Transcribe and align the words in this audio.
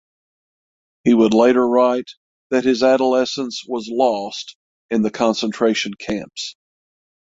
He 1.03 1.13
would 1.13 1.35
later 1.35 1.63
write 1.67 2.09
that 2.49 2.63
his 2.63 2.81
adolescence 2.81 3.61
was 3.67 3.87
"lost" 3.87 4.57
in 4.89 5.03
the 5.03 5.11
concentration 5.11 5.93
camps. 5.93 6.55